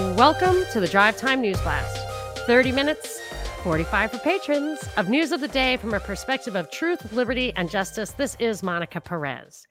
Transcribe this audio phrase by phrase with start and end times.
[0.00, 1.98] Welcome to the Drive Time News Blast.
[2.46, 3.20] 30 minutes,
[3.62, 7.70] 45 for patrons of news of the day from a perspective of truth, liberty, and
[7.70, 8.12] justice.
[8.12, 9.66] This is Monica Perez.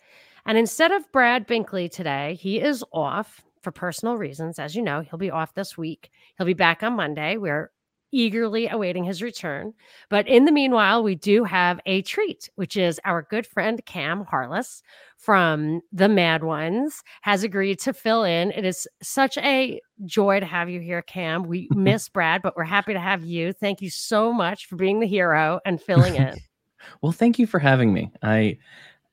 [0.45, 4.59] And instead of Brad Binkley today, he is off for personal reasons.
[4.59, 6.11] As you know, he'll be off this week.
[6.37, 7.37] He'll be back on Monday.
[7.37, 7.71] We're
[8.11, 9.73] eagerly awaiting his return.
[10.09, 14.25] But in the meanwhile, we do have a treat, which is our good friend Cam
[14.25, 14.81] Harless
[15.17, 18.51] from the Mad Ones has agreed to fill in.
[18.51, 21.43] It is such a joy to have you here, Cam.
[21.43, 23.53] We miss Brad, but we're happy to have you.
[23.53, 26.37] Thank you so much for being the hero and filling in.
[27.01, 28.11] well, thank you for having me.
[28.23, 28.57] I,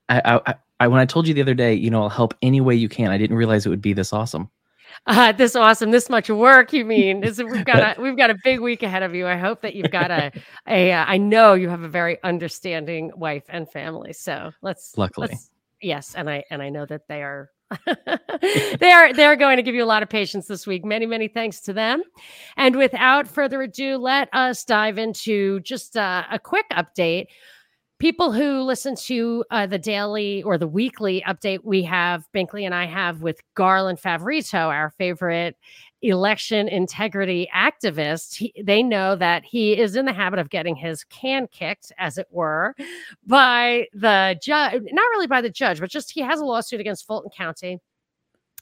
[0.09, 2.61] I, I, I, when I told you the other day, you know, I'll help any
[2.61, 3.11] way you can.
[3.11, 4.51] I didn't realize it would be this awesome.
[5.07, 6.73] Uh, this awesome, this much work.
[6.73, 9.27] You mean is we've got a, we've got a big week ahead of you.
[9.27, 10.33] I hope that you've got a
[10.67, 10.93] a.
[10.93, 14.13] Uh, I know you have a very understanding wife and family.
[14.13, 17.51] So let's luckily let's, yes, and I and I know that they are
[18.81, 20.85] they are they're going to give you a lot of patience this week.
[20.85, 22.03] Many many thanks to them.
[22.57, 27.27] And without further ado, let us dive into just uh, a quick update
[27.99, 32.75] people who listen to uh, the daily or the weekly update we have, Binkley and
[32.75, 35.57] I have with Garland Favorito, our favorite
[36.03, 41.05] election integrity activist, he, they know that he is in the habit of getting his
[41.05, 42.75] can kicked, as it were,
[43.27, 47.07] by the judge, not really by the judge, but just he has a lawsuit against
[47.07, 47.81] Fulton County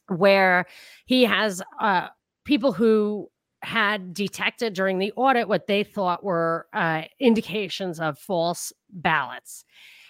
[0.09, 0.67] where
[1.07, 2.09] he has uh,
[2.45, 3.29] people who
[3.65, 9.65] had detected during the audit what they thought were uh, indications of false ballots.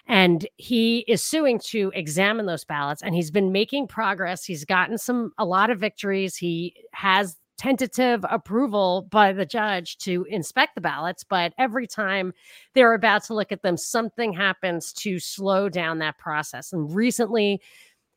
[0.07, 4.45] And he is suing to examine those ballots, and he's been making progress.
[4.45, 6.37] He's gotten some a lot of victories.
[6.37, 12.35] He has tentative approval by the judge to inspect the ballots, but every time
[12.75, 16.73] they're about to look at them, something happens to slow down that process.
[16.73, 17.63] And recently,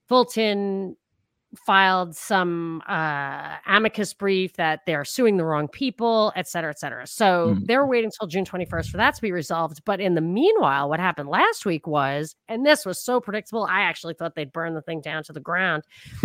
[0.09, 0.97] Fulton
[1.55, 7.07] filed some uh, amicus brief that they're suing the wrong people, et cetera, et cetera.
[7.07, 7.65] So mm.
[7.65, 9.83] they're waiting until June 21st for that to be resolved.
[9.85, 13.81] But in the meanwhile, what happened last week was, and this was so predictable, I
[13.81, 15.83] actually thought they'd burn the thing down to the ground.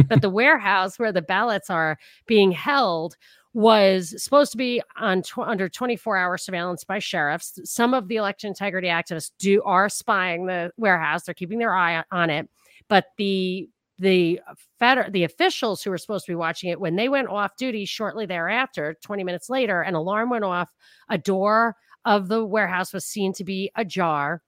[0.09, 3.17] but the warehouse where the ballots are being held
[3.55, 7.59] was supposed to be on tw- under 24 hour surveillance by sheriffs.
[7.65, 11.25] Some of the election integrity activists do are spying the warehouse.
[11.25, 12.49] They're keeping their eye on it.
[12.89, 13.69] But the
[13.99, 17.29] the uh, feder- the officials who were supposed to be watching it when they went
[17.29, 20.71] off duty shortly thereafter 20 minutes later an alarm went off
[21.09, 24.43] a door of the warehouse was seen to be ajar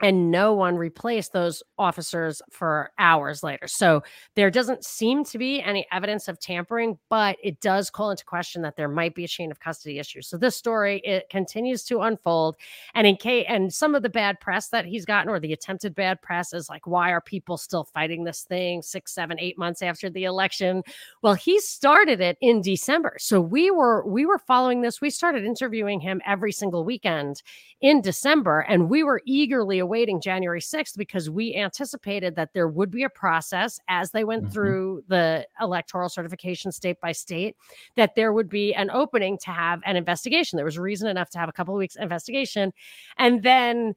[0.00, 3.66] and no one replaced those officers for hours later.
[3.66, 4.02] So
[4.36, 8.62] there doesn't seem to be any evidence of tampering, but it does call into question
[8.62, 10.22] that there might be a chain of custody issue.
[10.22, 12.56] So this story it continues to unfold,
[12.94, 15.94] and in case and some of the bad press that he's gotten or the attempted
[15.94, 19.82] bad press is like, why are people still fighting this thing six, seven, eight months
[19.82, 20.82] after the election?
[21.22, 25.00] Well, he started it in December, so we were we were following this.
[25.00, 27.42] We started interviewing him every single weekend
[27.80, 32.90] in December, and we were eagerly awaiting January 6th because we anticipated that there would
[32.90, 34.52] be a process as they went mm-hmm.
[34.52, 37.56] through the electoral certification state by state,
[37.96, 40.58] that there would be an opening to have an investigation.
[40.58, 42.74] There was reason enough to have a couple of weeks investigation.
[43.16, 43.94] And then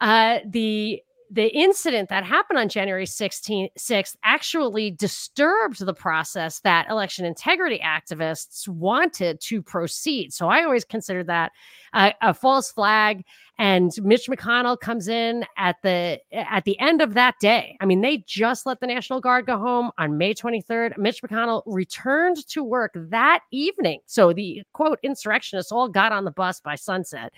[0.00, 6.88] uh, the the incident that happened on January 16th, 6th actually disturbed the process that
[6.90, 10.32] election integrity activists wanted to proceed.
[10.32, 11.52] So I always consider that
[11.94, 13.24] a, a false flag.
[13.58, 17.76] And Mitch McConnell comes in at the at the end of that day.
[17.80, 20.98] I mean, they just let the National Guard go home on May 23rd.
[20.98, 24.00] Mitch McConnell returned to work that evening.
[24.06, 27.32] So the quote insurrectionists all got on the bus by sunset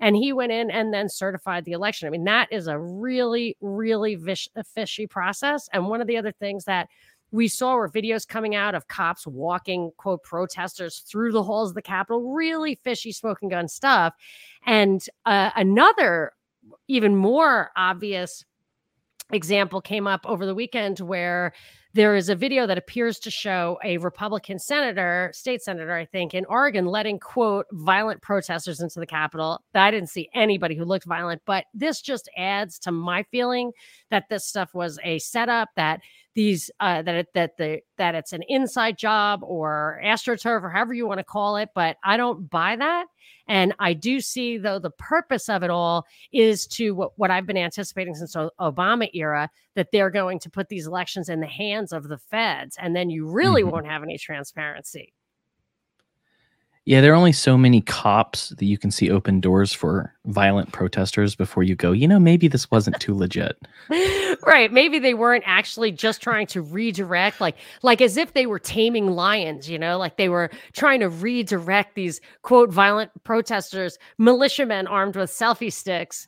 [0.00, 2.06] and he went in and then certified the election.
[2.06, 5.68] I mean, that is a really, really vish- fishy process.
[5.72, 6.88] And one of the other things that
[7.30, 11.74] we saw were videos coming out of cops walking, quote, protesters through the halls of
[11.74, 14.14] the Capitol, really fishy smoking gun stuff.
[14.64, 16.32] And uh, another,
[16.86, 18.44] even more obvious
[19.30, 21.52] example came up over the weekend where
[21.98, 26.32] there is a video that appears to show a Republican senator, state senator, I think,
[26.32, 29.60] in Oregon, letting quote violent protesters into the Capitol.
[29.74, 33.72] I didn't see anybody who looked violent, but this just adds to my feeling
[34.12, 36.00] that this stuff was a setup that
[36.34, 40.94] these uh, that it, that the that it's an inside job or astroturf or however
[40.94, 41.70] you want to call it.
[41.74, 43.06] But I don't buy that.
[43.48, 47.46] And I do see, though, the purpose of it all is to what, what I've
[47.46, 51.46] been anticipating since the Obama era that they're going to put these elections in the
[51.46, 52.76] hands of the feds.
[52.78, 53.70] And then you really mm-hmm.
[53.70, 55.14] won't have any transparency.
[56.88, 60.72] Yeah, there are only so many cops that you can see open doors for violent
[60.72, 63.58] protesters before you go, you know, maybe this wasn't too legit.
[64.46, 64.72] right.
[64.72, 69.10] Maybe they weren't actually just trying to redirect, like, like as if they were taming
[69.10, 75.14] lions, you know, like they were trying to redirect these quote violent protesters, militiamen armed
[75.14, 76.26] with selfie sticks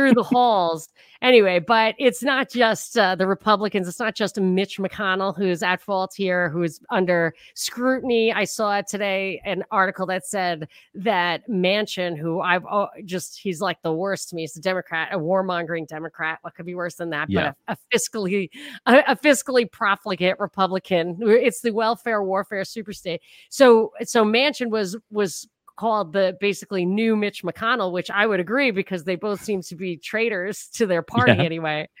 [0.00, 0.88] through the halls.
[1.20, 3.86] Anyway, but it's not just uh, the Republicans.
[3.86, 8.32] It's not just Mitch McConnell who's at fault here, who's under scrutiny.
[8.32, 13.82] I saw today an article that said that Manchin, who I've oh, just, he's like
[13.82, 14.42] the worst to me.
[14.42, 16.38] He's a Democrat, a warmongering Democrat.
[16.40, 17.28] What could be worse than that?
[17.28, 17.52] Yeah.
[17.66, 18.48] But a, a fiscally,
[18.86, 21.18] a, a fiscally profligate Republican.
[21.20, 23.18] It's the welfare warfare superstate.
[23.50, 25.46] So, so Manchin was was
[25.80, 29.74] called the basically new Mitch McConnell, which I would agree because they both seem to
[29.74, 31.42] be traitors to their party Yeah.
[31.42, 31.88] anyway.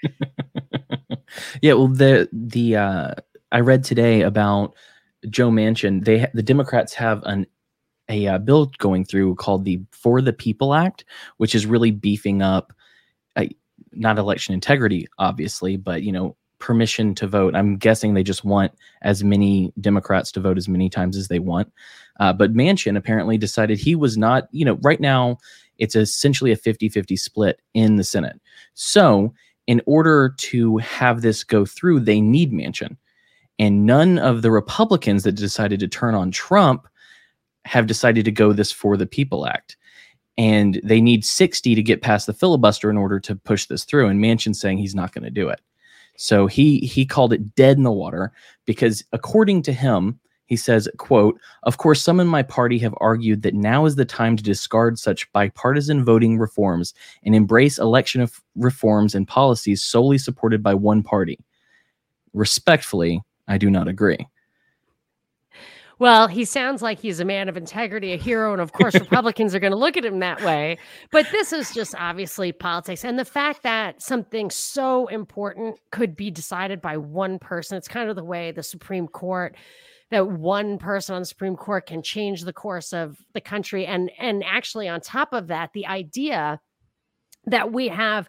[1.62, 3.14] Yeah, well, the the uh,
[3.52, 4.74] I read today about
[5.28, 6.04] Joe Manchin.
[6.04, 7.46] They the Democrats have an
[8.08, 11.04] a uh, bill going through called the For the People Act,
[11.36, 12.72] which is really beefing up
[13.36, 13.46] uh,
[13.92, 17.56] not election integrity, obviously, but you know permission to vote.
[17.56, 18.72] I'm guessing they just want
[19.02, 21.72] as many Democrats to vote as many times as they want.
[22.20, 24.48] Uh, but Manchin apparently decided he was not.
[24.52, 25.38] You know, right now
[25.78, 28.40] it's essentially a 50-50 split in the Senate.
[28.74, 29.34] So
[29.66, 32.96] in order to have this go through, they need Manchin.
[33.58, 36.86] And none of the Republicans that decided to turn on Trump
[37.64, 39.76] have decided to go this for the People Act.
[40.38, 44.08] And they need 60 to get past the filibuster in order to push this through.
[44.08, 45.60] And Manchin's saying he's not going to do it.
[46.22, 48.30] So he he called it dead in the water
[48.66, 53.40] because according to him, he says, quote, of course, some in my party have argued
[53.40, 56.92] that now is the time to discard such bipartisan voting reforms
[57.24, 61.38] and embrace election of reforms and policies solely supported by one party.
[62.34, 64.26] Respectfully, I do not agree.
[66.00, 69.54] Well, he sounds like he's a man of integrity, a hero, and of course, Republicans
[69.54, 70.78] are going to look at him that way.
[71.12, 76.30] But this is just obviously politics, and the fact that something so important could be
[76.30, 77.76] decided by one person.
[77.76, 79.54] It's kind of the way the Supreme Court
[80.10, 84.10] that one person on the Supreme Court can change the course of the country, and
[84.18, 86.60] and actually on top of that, the idea
[87.44, 88.26] that we have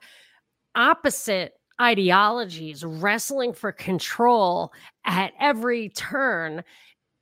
[0.75, 4.73] opposite ideologies wrestling for control
[5.06, 6.63] at every turn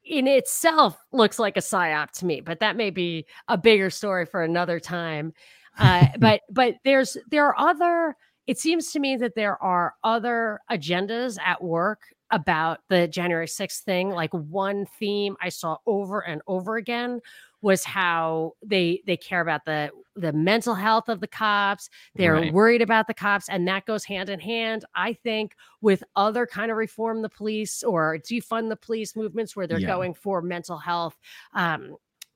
[0.10, 4.26] in itself looks like a psyop to me, but that may be a bigger story
[4.26, 5.34] for another time.
[5.78, 8.16] Uh, but but there's there are other.
[8.48, 12.02] It seems to me that there are other agendas at work
[12.32, 14.10] about the January 6th thing.
[14.10, 17.22] Like one theme I saw over and over again
[17.62, 22.54] was how they they care about the the mental health of the cops they're Right.
[22.54, 26.72] worried about the cops and that goes hand in hand i think with other kind
[26.72, 29.88] of reform the police or defund the police movements where they're Yeah.
[29.88, 31.18] going for mental health
[31.54, 31.96] um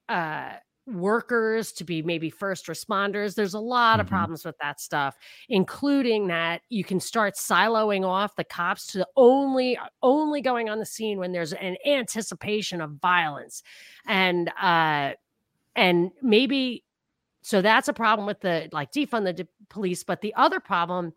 [0.09, 0.53] uh
[0.85, 4.09] workers to be maybe first responders there's a lot of Mhm.
[4.09, 9.79] problems with that stuff including that you can start siloing off the cops to only
[10.01, 13.63] only going on the scene when there's an anticipation of violence
[14.07, 15.13] and uh
[15.75, 16.83] and maybe
[17.43, 21.13] so that's a problem with the like defund the d- police but the other problem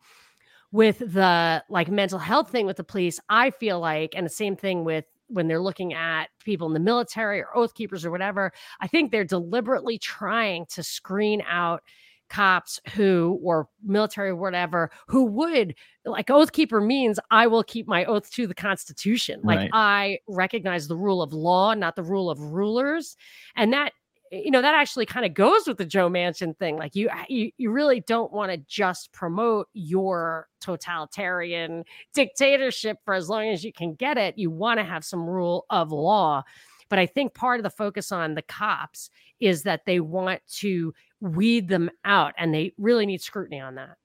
[0.72, 4.56] with the like mental health thing with the police i feel like and the same
[4.56, 8.52] thing with when they're looking at people in the military or oath keepers or whatever
[8.80, 11.82] i think they're deliberately trying to screen out
[12.28, 15.74] cops who or military or whatever who would
[16.04, 19.70] like oath keeper means i will keep my oath to the constitution like Right.
[19.72, 23.16] i recognize the rule of law not the rule of rulers
[23.54, 23.92] and that
[24.32, 27.08] Eh, you know that actually kind of goes with the joe manchin thing like you
[27.12, 33.48] ah, you, you really don't want to just promote your totalitarian dictatorship for as long
[33.48, 36.42] as you can get it you want to have some rule of law.
[36.88, 40.94] But i think part of the focus on the cops is that they want to
[41.20, 43.96] weed them out and they really need scrutiny on that.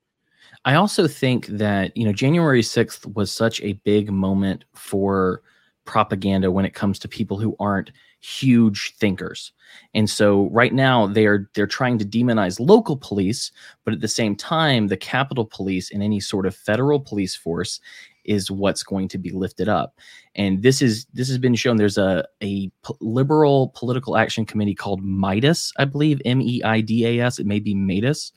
[0.64, 5.42] I also think that, you know, January 6th was such a big moment for
[5.84, 9.52] propaganda when it comes to people who aren't huge thinkers.
[9.94, 13.50] And so right now they're they're trying to demonize local police,
[13.84, 17.80] but at the same time the Capitol Police and any sort of federal police force
[18.24, 19.98] is what's going to be lifted up.
[20.36, 22.70] And this is this has been shown there's a a
[23.00, 27.46] liberal political action committee called Midas, I believe M E I D A S, it
[27.46, 28.32] may be Midas,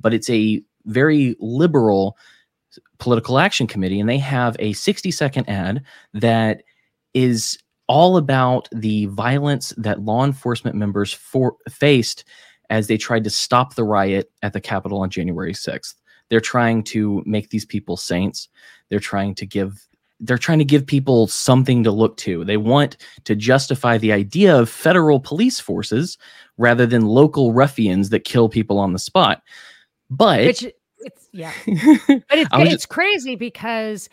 [0.00, 2.16] but it's a very liberal
[2.98, 5.82] political action committee and they have a 60 second ad
[6.12, 6.62] that
[7.14, 12.24] is all about the violence that law enforcement members for, faced
[12.70, 15.94] as they tried to stop the riot at the capitol on january 6th
[16.30, 18.48] they're trying to make these people saints
[18.88, 19.86] they're trying to give
[20.20, 22.44] they're trying to give people something to look to.
[22.44, 26.16] They want to justify the idea of federal police forces
[26.56, 29.42] rather than local ruffians that kill people on the spot.
[30.08, 30.64] But Which
[31.00, 31.52] it's yeah.
[31.66, 34.08] But it's it's just- crazy because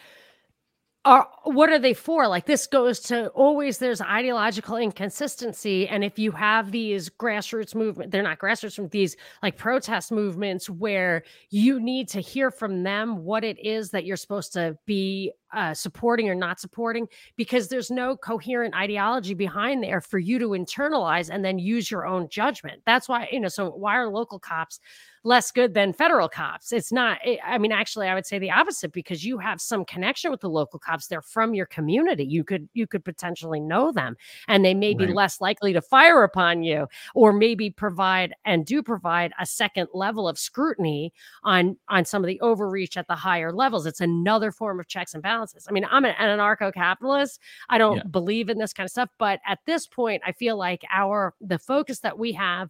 [1.04, 2.28] are what are they for?
[2.28, 5.88] Like this goes to always there's ideological inconsistency.
[5.88, 10.70] And if you have these grassroots movement, they're not grassroots movement, these like protest movements
[10.70, 15.32] where you need to hear from them what it is that you're supposed to be
[15.54, 20.50] uh, supporting or not supporting, because there's no coherent ideology behind there for you to
[20.50, 22.82] internalize and then use your own judgment.
[22.86, 24.80] That's why, you know, so why are local cops
[25.24, 26.72] less good than federal cops.
[26.72, 29.86] It's not, eh, I mean, actually, I would say the opposite because you have some
[29.86, 31.08] connection with the local cops.
[31.08, 32.24] They're from your community.
[32.24, 34.16] You could, you could potentially know them
[34.48, 35.16] and they may be Right.
[35.16, 40.28] less likely to fire upon you or maybe provide and do provide a second level
[40.28, 41.14] of scrutiny
[41.44, 43.86] on, on some of the overreach at the higher levels.
[43.86, 45.68] It's another form of checks and balances.
[45.70, 47.40] I mean, I'm an, an anarcho capitalist.
[47.70, 48.04] I don't Yeah.
[48.12, 51.60] believe in this kind of stuff, but at this point, I feel like our, the
[51.60, 52.70] focus that we have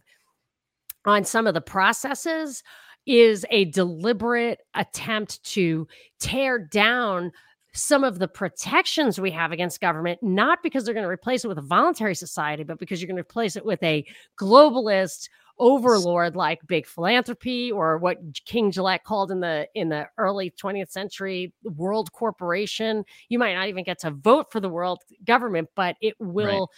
[1.04, 2.62] on some of the processes
[3.06, 5.86] is a deliberate attempt to
[6.20, 7.32] tear down
[7.74, 11.48] some of the protections we have against government, not because they're going to replace it
[11.48, 14.04] with a voluntary society, but because you're going to replace it with a
[14.38, 15.28] globalist
[15.58, 20.90] overlord like big philanthropy or what King Gillette called in the in the early 20th
[20.90, 23.04] century world corporation.
[23.28, 26.68] You might not even get to vote for the world government, but it will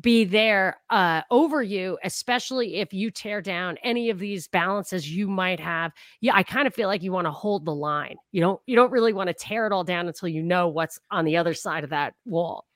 [0.00, 5.28] be there uh, over you, especially if you tear down any of these balances you
[5.28, 5.92] might have.
[6.20, 8.16] Yeah, I kind of feel like you want to hold the line.
[8.32, 10.98] You don't you don't really want to tear it all down until you know what's
[11.10, 12.66] on the other side of that wall.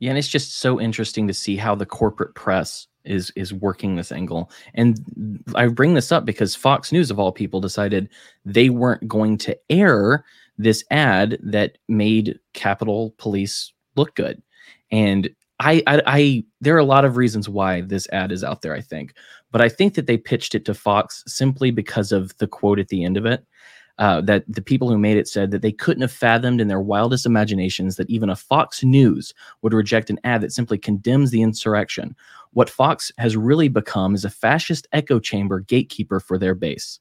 [0.00, 3.96] Yeah, and it's just so interesting to see how the corporate press is is working
[3.96, 4.50] this angle.
[4.74, 8.08] And I bring this up because Fox News of all people decided
[8.44, 10.24] they weren't going to air
[10.58, 14.42] this ad that made Capitol Police look good.
[14.90, 18.62] And I, I I there are a lot of reasons why this ad is out
[18.62, 19.14] there, I think.
[19.50, 22.88] But I think that they pitched it to Fox simply because of the quote at
[22.88, 23.44] the end of it.
[23.98, 26.80] Uh, that the people who made it said that they couldn't have fathomed in their
[26.80, 31.42] wildest imaginations that even a Fox News would reject an ad that simply condemns the
[31.42, 32.14] insurrection.
[32.52, 37.00] What Fox has really become is a fascist echo chamber gatekeeper for their base.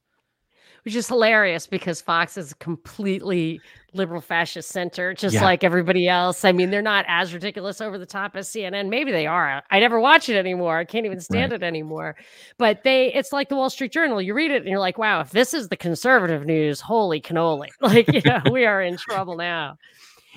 [0.87, 3.59] Which is hilarious because Fox is completely
[3.93, 5.43] liberal fascist center, just Yeah.
[5.43, 6.45] like everybody else.
[6.45, 8.87] I mean, they're not as ridiculous over the top as CNN.
[8.87, 9.61] Maybe they are.
[9.69, 10.77] I never watch it anymore.
[10.77, 12.15] I can't even stand it anymore.
[12.57, 14.21] But they, it's like the Wall Street Journal.
[14.21, 17.67] You read it and you're like, wow, if this is the conservative news, holy cannoli.
[17.81, 19.75] Like, you know, we are in trouble now.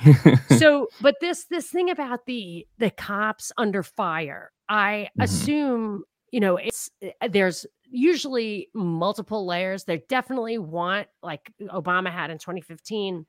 [0.58, 5.22] so but this this thing about the the cops under fire i Mhm.
[5.24, 6.90] assume you know it's
[7.20, 13.26] uh, there's usually multiple layers they definitely want like obama had in 2015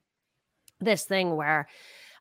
[0.80, 1.68] this thing where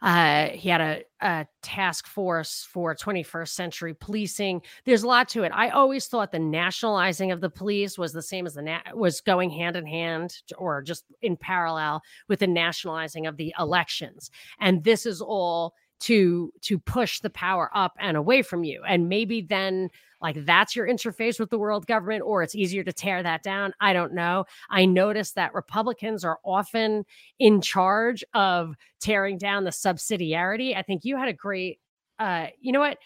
[0.02, 4.62] uh, he had a, a task force for 21st century policing.
[4.84, 5.52] There's a lot to it.
[5.54, 9.20] I always thought the nationalizing of the police was the same as the na- was
[9.20, 14.30] going hand in hand or just in parallel with the nationalizing of the elections.
[14.58, 18.82] And this is all to to push the power up and away from you.
[18.86, 19.90] And maybe then
[20.20, 23.72] like that's your interface with the world government or it's easier to tear that down.
[23.80, 24.44] I don't know.
[24.68, 27.04] I noticed that Republicans are often
[27.38, 30.76] in charge of tearing down the subsidiarity.
[30.76, 31.78] I think you had a great
[32.18, 32.98] uh you know what?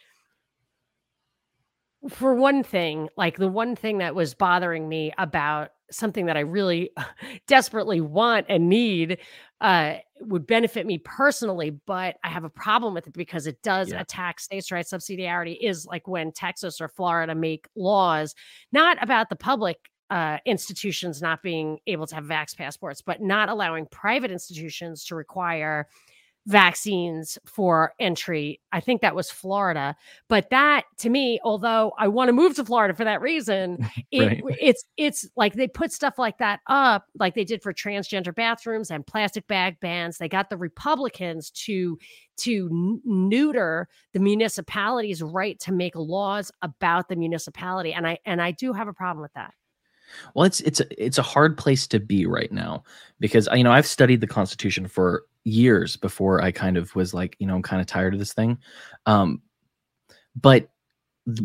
[2.08, 6.40] For one thing, like the one thing that was bothering me about something that I
[6.40, 6.90] really
[7.46, 9.18] desperately want and need
[9.64, 13.90] uh would benefit me personally, but I have a problem with it because it does
[13.90, 14.00] Yeah.
[14.00, 18.34] attack states' rights subsidiarity is like when Texas or Florida make laws
[18.72, 19.78] not about the public
[20.10, 25.16] uh, institutions not being able to have vax passports, but not allowing private institutions to
[25.16, 25.88] require
[26.46, 28.60] vaccines for entry.
[28.72, 29.96] I think that was Florida.
[30.28, 33.78] But that to me, although I want to move to Florida for that reason,
[34.10, 34.56] it, Right.
[34.60, 38.90] it's it's like they put stuff like that up, like they did for transgender bathrooms
[38.90, 40.18] and plastic bag bans.
[40.18, 41.98] They got the Republicans to
[42.36, 48.50] to neuter the municipality's right to make laws about the municipality, and I and I
[48.50, 49.54] do have a problem with that.
[50.34, 52.84] Well, it's it's a, it's a hard place to be right now
[53.20, 57.36] because you know I've studied the Constitution for years before I kind of was like
[57.38, 58.58] you know I'm kind of tired of this thing,
[59.06, 59.42] um,
[60.34, 60.70] but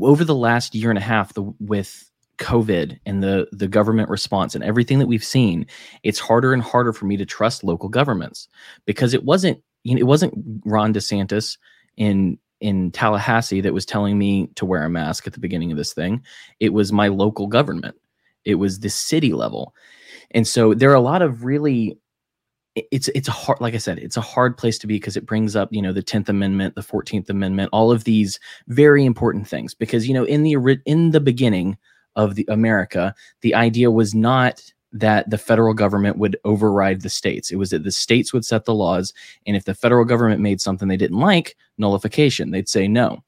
[0.01, 4.55] over the last year and a half, the with COVID and the the government response
[4.55, 5.65] and everything that we've seen,
[6.03, 8.47] it's harder and harder for me to trust local governments
[8.85, 10.33] because it wasn't you know it wasn't
[10.65, 11.57] Ron DeSantis
[11.97, 15.77] in in Tallahassee that was telling me to wear a mask at the beginning of
[15.77, 16.21] this thing.
[16.59, 17.95] It was my local government
[18.45, 19.73] it was the city level.
[20.31, 21.97] And so there are a lot of really
[22.91, 25.25] it's it's a hard like i said it's a hard place to be because it
[25.25, 29.47] brings up you know the 10th amendment the 14th amendment all of these very important
[29.47, 29.73] things.
[29.73, 30.55] Because you know in the
[30.85, 31.77] in the beginning
[32.15, 37.51] of the america the idea was not that the federal government would override the states.
[37.51, 39.13] It was that the states would set the laws
[39.45, 42.49] and if the federal government made something they didn't like nullification.
[42.49, 43.23] They'd say no.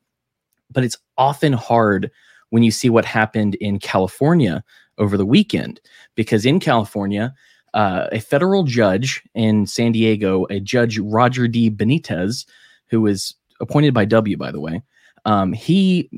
[0.72, 2.10] But it's often hard
[2.50, 4.64] when you see what happened in california
[5.02, 5.82] over the weekend
[6.16, 7.34] because in california
[7.74, 11.70] uh, a federal judge in San Diego, a judge Roger D.
[11.70, 12.46] Benitez,
[12.88, 14.82] who was appointed by W, by the way,
[15.26, 16.10] um, he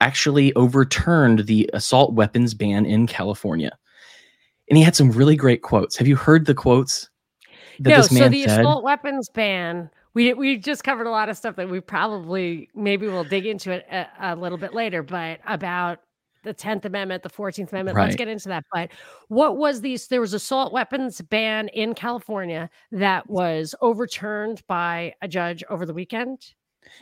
[0.00, 3.76] actually overturned the assault weapons ban in California.
[4.68, 5.96] And he had some really great quotes.
[5.96, 7.08] Have you heard the quotes
[7.80, 8.60] that no, this man so the said?
[8.60, 9.90] assault weapons ban.
[10.14, 13.70] We we just covered a lot of stuff that we probably maybe we'll dig into
[13.70, 16.00] it a, a little bit later, but about
[16.44, 18.90] the 10th amendment the 14th amendment let's get into that but
[19.28, 25.28] what was these there was assault weapons ban in california that was overturned by a
[25.28, 26.54] judge over the weekend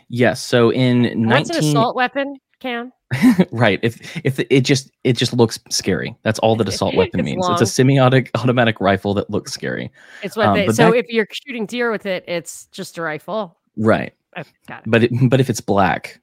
[0.09, 0.43] yes.
[0.43, 2.93] So in what's an assault weapon cam
[3.53, 3.79] right.
[3.85, 6.17] If if it just it just looks scary.
[6.25, 7.47] That's all that assault weapon It's means.
[7.51, 9.93] It's a semi-automatic rifle that looks scary.
[10.25, 13.03] it's what Um, they so back- if you're shooting deer with it it's just a
[13.03, 14.13] rifle Right.
[14.37, 16.21] oh, got it But it, but if it's black,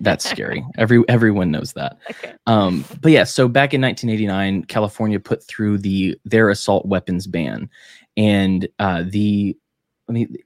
[0.00, 0.64] that's scary.
[0.76, 1.98] Every everyone knows that.
[2.10, 7.26] okay Um, but yeah, so back in 1989, California put through the their assault weapons
[7.26, 7.68] ban,
[8.16, 9.56] and uh, the
[10.08, 10.36] I mean,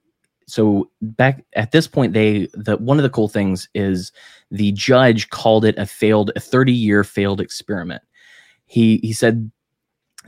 [0.47, 4.11] so back at this point, they the one of the cool things is
[4.51, 8.03] the judge called it a failed a 30 year failed experiment.
[8.65, 9.51] He he said.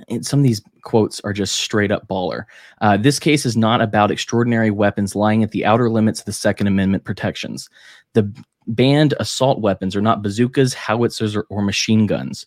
[0.07, 2.45] And some of these quotes are just straight up baller.
[2.81, 6.33] Uh, this case is not about extraordinary weapons lying at the outer limits of the
[6.33, 7.69] Second Amendment protections.
[8.13, 8.31] The
[8.67, 12.45] banned assault weapons are not bazookas, howitzers, or, or machine guns.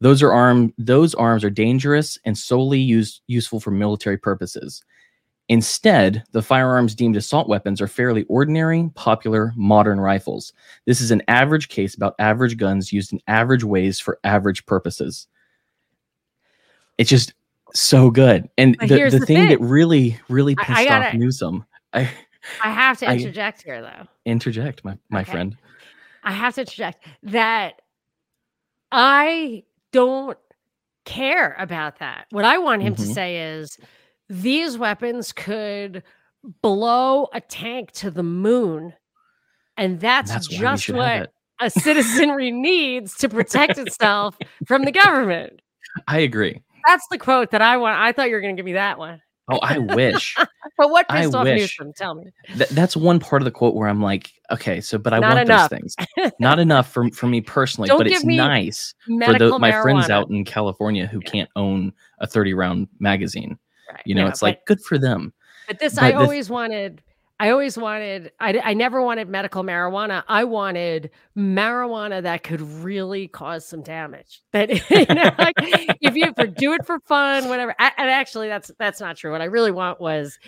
[0.00, 4.82] Those are arm those arms are dangerous and solely used useful for military purposes.
[5.48, 10.52] Instead, the firearms deemed assault weapons are fairly ordinary, popular, modern rifles.
[10.86, 15.26] This is an average case about average guns used in average ways for average purposes.
[16.98, 17.34] It's just
[17.74, 18.48] so good.
[18.58, 19.68] And But the, the, the thing that thing.
[19.68, 22.08] really, really I- I pissed off gotta- Newsom, I
[22.62, 25.32] i have to I- interject here though interject, my, my Okay.
[25.32, 25.56] friend.
[26.22, 27.80] I have to interject that
[28.92, 30.38] I don't
[31.04, 32.26] care about that.
[32.30, 33.14] What I want him to Mhm.
[33.14, 33.76] say is
[34.28, 36.02] these weapons could
[36.62, 38.94] blow a tank to the moon.
[39.76, 45.60] And that's, That's just what a citizenry needs to protect itself from the government.
[46.06, 46.62] I agree.
[46.86, 47.98] That's the quote that I want.
[47.98, 49.20] I thought you were going to give me that one.
[49.48, 50.36] Oh, I wish.
[50.76, 51.60] But what I pissed off wish.
[51.78, 51.92] Newsom?
[51.96, 52.24] Tell me.
[52.56, 55.36] Th- that's one part of the quote where I'm like, okay, so but I Not
[55.36, 55.70] want enough.
[55.70, 56.32] those things.
[56.40, 58.92] Not enough for for me personally, Don't but it's nice
[59.24, 61.30] for the, my friends out in California who Yeah.
[61.30, 63.56] can't own a 30 round magazine.
[63.88, 64.02] Right.
[64.04, 65.32] You know, No, it's but- like good for them.
[65.68, 67.02] But this, But I the- always wanted.
[67.44, 68.32] I always wanted.
[68.40, 70.22] I never wanted medical marijuana.
[70.28, 74.40] I wanted marijuana that could really cause some damage.
[74.52, 75.52] That you know, like
[76.00, 77.72] if you for, do it for fun, whatever.
[77.78, 79.30] A- And actually, that's that's not true.
[79.30, 80.38] What I really want was,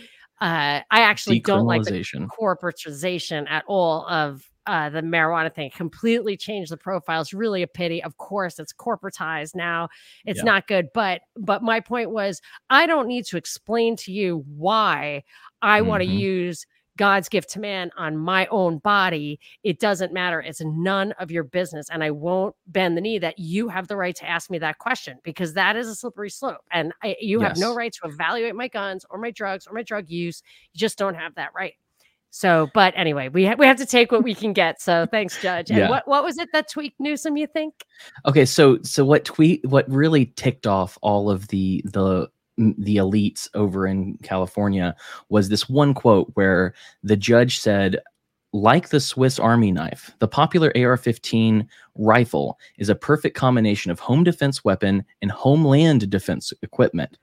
[0.40, 2.02] uh, I actually don't like the
[2.40, 5.70] corporatization at all of uh, the marijuana thing.
[5.76, 7.20] Completely changed the profile.
[7.20, 8.02] It's really a pity.
[8.02, 9.90] Of course, it's corporatized now.
[10.24, 10.44] It's Yeah.
[10.44, 10.86] not good.
[10.94, 15.24] But but my point was, I don't need to explain to you why
[15.60, 16.64] I want to use
[16.96, 19.40] God's gift to man on my own body.
[19.62, 20.40] It doesn't matter.
[20.40, 21.88] It's none of your business.
[21.90, 24.78] And I won't bend the knee that you have the right to ask me that
[24.78, 26.60] question because that is a slippery slope.
[26.72, 29.82] And I, you have no right to evaluate my guns or my drugs or my
[29.82, 30.42] drug use.
[30.72, 31.74] You just don't have that right.
[32.30, 34.82] So, but anyway, we, ha- we have to take what we can get.
[34.82, 35.70] So thanks, Judge.
[35.70, 35.88] And Yeah.
[35.88, 37.74] what, what was it that tweaked Newsom, you think?
[38.26, 42.28] Okay, so so what tweet what really ticked off all of the the
[42.58, 44.94] the elites over in California
[45.28, 47.98] was this one quote where the judge said
[48.52, 51.66] like the Swiss Army knife, the popular AR-15
[51.96, 57.18] rifle is a perfect combination of home defense weapon and homeland defense equipment.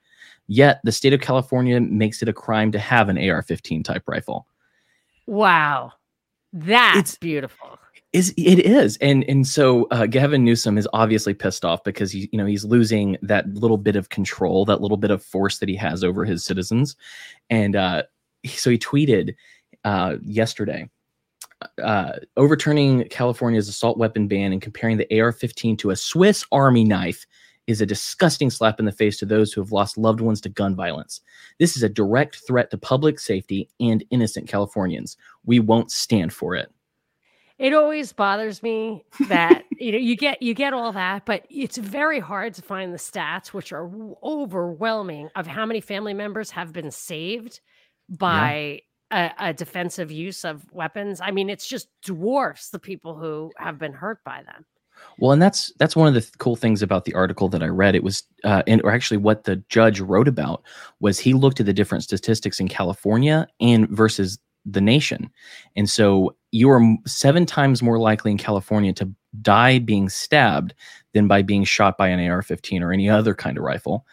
[0.48, 4.46] Yet the state of California makes it a crime to have an AR-15 type rifle.
[5.26, 5.94] Wow.
[6.52, 7.73] That's It's- beautiful.
[8.14, 12.30] Is it is and and so uh, Gavin Newsom is obviously pissed off because he
[12.32, 15.68] you know he's losing that little bit of control that little bit of force that
[15.68, 16.96] he has over his citizens
[17.50, 18.04] and uh
[18.46, 19.34] so he tweeted
[19.84, 20.88] uh yesterday
[21.82, 27.26] uh overturning California's assault weapon ban and comparing the AR-15 to a Swiss army knife
[27.66, 30.50] is a disgusting slap in the face to those who have lost loved ones to
[30.50, 31.22] gun violence.
[31.60, 35.16] This is a direct threat to public safety and innocent Californians.
[35.46, 36.70] We won't stand for it.
[37.64, 41.78] It always bothers me that you know you get you get all that but it's
[41.78, 43.90] very hard to find the stats which are
[44.22, 47.62] overwhelming of how many family members have been saved
[48.10, 49.32] by yeah.
[49.40, 53.80] a, a, defensive use of weapons i mean it's just dwarfs the people who have
[53.80, 54.66] been hurt by them
[55.18, 57.68] well and that's that's one of the th- cool things about the article that i
[57.68, 60.64] read it was uh and or actually what the judge wrote about
[61.00, 65.30] was he looked at the different statistics in california and versus the nation.
[65.76, 69.10] And so you are seven times more likely in California to
[69.42, 70.76] die being stabbed
[71.14, 74.06] than by being shot by an AR 15 or any other kind of rifle.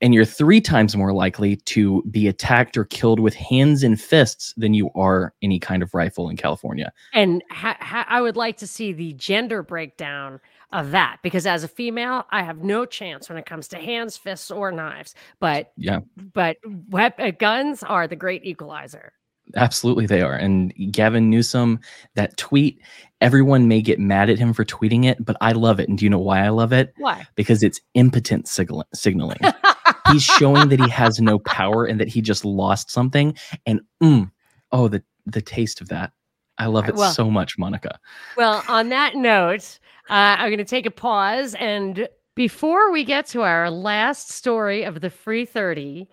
[0.00, 4.52] And you're three times more likely to be attacked or killed with hands and fists
[4.56, 6.92] than you are any kind of rifle in California.
[7.12, 10.40] And ha- ha- I would like to see the gender breakdown
[10.72, 14.16] of that because as a female, I have no chance when it comes to hands,
[14.16, 15.14] fists, or knives.
[15.38, 16.00] But yeah,
[16.34, 16.56] but
[16.88, 19.12] wep- uh, guns are the great equalizer.
[19.54, 20.34] Absolutely, they are.
[20.34, 21.80] And Gavin Newsom,
[22.14, 22.80] that tweet,
[23.20, 25.88] everyone may get mad at him for tweeting it, but I love it.
[25.88, 26.92] And do you know why I love it?
[26.96, 27.26] Why?
[27.34, 29.38] Because it's impotent signaling.
[30.12, 33.36] He's showing that he has no power and that he just lost something.
[33.66, 34.30] And mm,
[34.72, 36.12] oh, the the taste of that.
[36.58, 37.98] I love it well, so much, Monica.
[38.36, 39.78] Well, on that note,
[40.10, 41.54] uh, I'm going to take a pause.
[41.54, 46.08] And before we get to our last story of the free 30,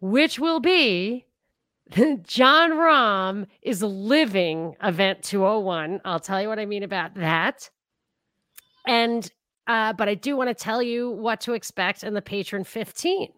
[0.00, 1.24] which will be
[2.22, 6.00] Jon Rahm is living Event 201.
[6.04, 7.68] I'll tell you what I mean about that.
[8.86, 9.30] And
[9.66, 13.28] uh, but I do want to tell you what to expect in the patron 15.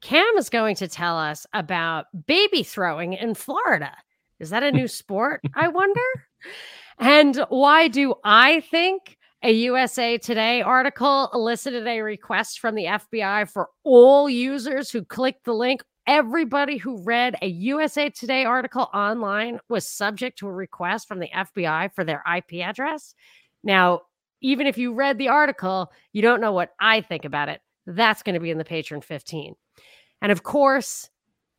[0.00, 3.92] Cam is going to tell us about baby throwing in Florida.
[4.40, 5.40] Is that a new sport?
[5.54, 6.00] I wonder.
[6.98, 13.48] And why do I think a USA Today article elicited a request from the FBI
[13.48, 19.60] for all users who clicked the link everybody who read a USA Today article online
[19.68, 23.14] was subject to a request from the FBI for their IP address.
[23.62, 24.02] Now,
[24.40, 27.60] even if you read the article, you don't know what I think about it.
[27.86, 29.54] That's going to be in the Patron 15.
[30.20, 31.08] And of course,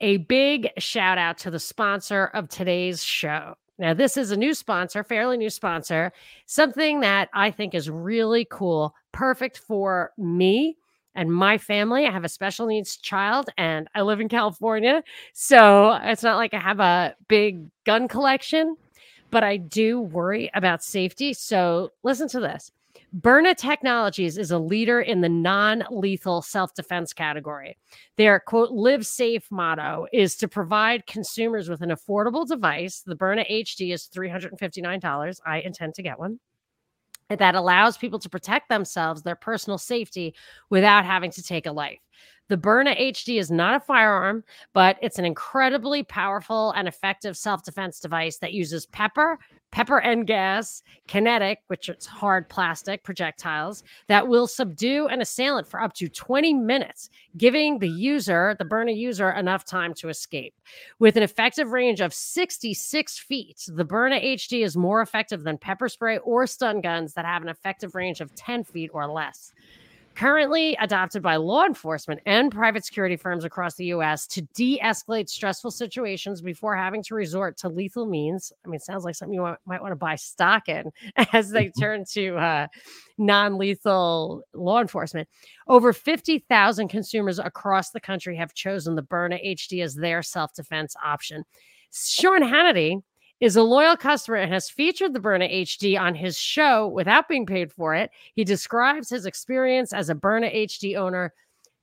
[0.01, 3.55] a big shout out to the sponsor of today's show.
[3.79, 6.11] Now, this is a new sponsor, fairly new sponsor,
[6.45, 10.77] something that I think is really cool, perfect for me
[11.15, 12.05] and my family.
[12.05, 15.03] I have a special needs child and I live in California.
[15.33, 18.75] So it's not like I have a big gun collection,
[19.31, 21.33] but I do worry about safety.
[21.33, 22.71] So listen to this.
[23.19, 27.77] Byrna Technologies is a leader in the non lethal self defense category.
[28.17, 33.01] Their quote, live safe motto is to provide consumers with an affordable device.
[33.05, 35.39] The Byrna HD is $359.
[35.45, 36.39] I intend to get one
[37.29, 40.35] that allows people to protect themselves, their personal safety,
[40.69, 41.99] without having to take a life.
[42.49, 47.63] The Byrna HD is not a firearm, but it's an incredibly powerful and effective self
[47.63, 49.39] defense device that uses pepper,
[49.73, 55.81] pepper and gas, kinetic, which is hard plastic projectiles that will subdue an assailant for
[55.81, 60.53] up to 20 minutes, giving the user, the Byrna user, enough time to escape.
[60.99, 65.89] With an effective range of 66 feet, the Byrna HD is more effective than pepper
[65.89, 69.53] spray or stun guns that have an effective range of 10 feet or less
[70.15, 75.29] currently adopted by law enforcement and private security firms across the US to de escalate
[75.29, 78.51] stressful situations before having to resort to lethal means.
[78.63, 80.91] I mean, it sounds like something you want, might want to buy stock in
[81.33, 81.81] as they mm-hmm.
[81.81, 82.67] turn to uh,
[83.17, 85.27] non lethal law enforcement.
[85.67, 90.95] Over 50,000 consumers across the country have chosen the Byrna HD as their self defense
[91.03, 91.43] option.
[91.91, 93.01] Sean Hannity
[93.39, 97.45] is a loyal customer and has featured the Byrna HD on his show without being
[97.45, 98.09] paid for it.
[98.35, 101.33] He describes his experience as a Byrna HD owner.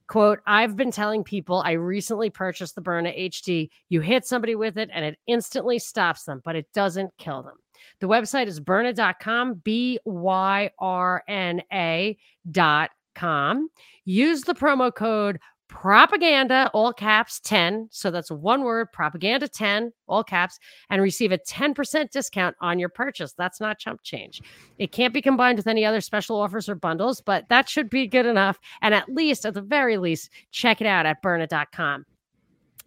[0.07, 3.69] Quote, I've been telling people I recently purchased the Byrna HD.
[3.89, 7.59] You hit somebody with it and it instantly stops them, but it doesn't kill them.
[8.01, 13.69] The website is byrna.com, B Y R N A.com.
[14.05, 15.39] Use the promo code
[15.71, 17.89] propaganda, all caps 10.
[17.91, 20.59] So that's one word, propaganda 10, all caps,
[20.91, 23.33] and receive a 10% discount on your purchase.
[23.33, 24.43] That's not chump change.
[24.79, 28.07] It can't be combined with any other special offers or bundles, but that should be
[28.07, 28.59] good enough.
[28.83, 32.05] And at least, at the very least, check it out at byrna.com.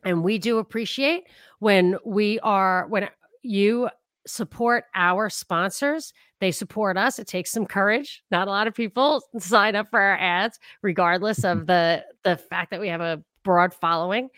[0.04, 1.24] And we do appreciate
[1.60, 3.08] when we are, when
[3.42, 3.90] you
[4.26, 6.14] support our sponsors.
[6.40, 7.20] They support us.
[7.20, 8.24] It takes some courage.
[8.32, 12.72] Not a lot of people sign up for our ads, regardless of the the fact
[12.72, 14.30] that we have a broad following.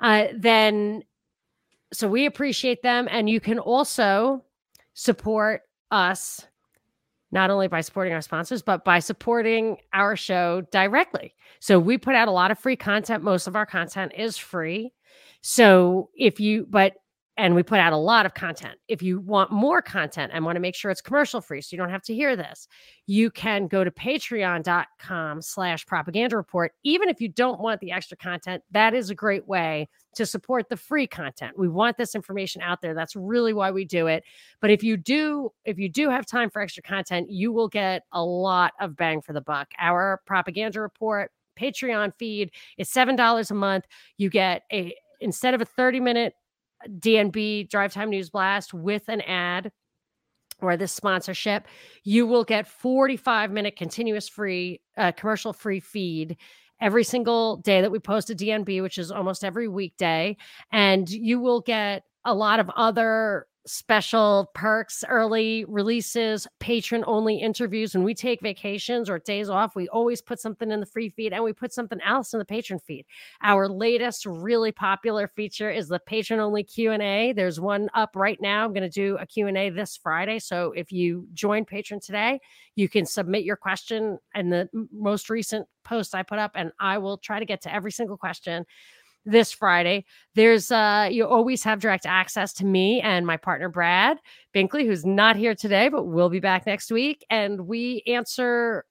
[0.00, 1.02] Uh, then,
[1.92, 4.44] so we appreciate them, and you can also
[4.94, 6.46] support us
[7.32, 11.34] not only by supporting our sponsors, but by supporting our show directly.
[11.60, 13.22] So we put out a lot of free content.
[13.22, 14.92] Most of our content is free.
[15.42, 16.94] So if you, but
[17.36, 18.78] and we put out a lot of content.
[18.88, 21.78] If you want more content and want to make sure it's commercial free, so you
[21.78, 22.68] don't have to hear this,
[23.06, 26.72] you can go to patreon.com slash propaganda report.
[26.82, 30.68] Even if you don't want the extra content, that is a great way to support
[30.68, 31.58] the free content.
[31.58, 32.94] We want this information out there.
[32.94, 34.24] That's really why we do it.
[34.60, 38.02] But if you do, if you do have time for extra content, you will get
[38.12, 39.68] a lot of bang for the buck.
[39.78, 43.84] Our propaganda report Patreon feed is $7 a month.
[44.16, 46.34] You get a instead of a 30 minute
[46.88, 49.72] DNB Drive Time News Blast with an ad
[50.60, 51.66] or this sponsorship,
[52.04, 56.36] you will get 45 minute continuous free, uh, commercial free feed
[56.80, 60.36] every single day that we post a DNB, which is almost every weekday.
[60.72, 67.94] And you will get a lot of other special perks, early releases, patron only interviews.
[67.94, 71.32] When we take vacations or days off, we always put something in the free feed
[71.32, 73.04] and we put something else in the patron feed.
[73.42, 77.32] Our latest really popular feature is the patron only Q&A.
[77.32, 78.64] There's one up right now.
[78.64, 80.38] I'm going to do a Q&A this Friday.
[80.38, 82.40] So if you join patron today,
[82.76, 86.98] you can submit your question in the most recent post I put up and I
[86.98, 88.64] will try to get to every single question
[89.30, 90.04] this Friday.
[90.34, 94.18] There's uh you always have direct access to me and my partner Brad
[94.54, 97.24] Binkley, who's not here today, but will be back next week.
[97.30, 98.84] And we answer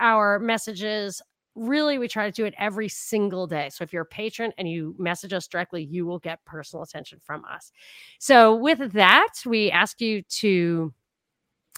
[0.00, 1.22] our messages.
[1.54, 3.68] Really, we try to do it every single day.
[3.70, 7.20] So if you're a patron and you message us directly, you will get personal attention
[7.22, 7.70] from us.
[8.18, 10.94] So with that, we ask you to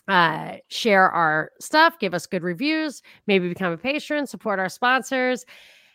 [0.07, 5.45] uh, share our stuff, give us good reviews, maybe become a patron, support our sponsors.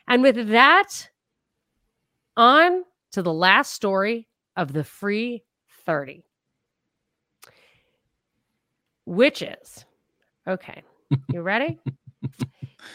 [0.07, 1.09] And with that,
[2.39, 5.43] on to the last story of the free
[5.85, 6.23] 30,
[9.05, 9.85] which is
[10.47, 10.81] okay.
[11.33, 11.79] You ready?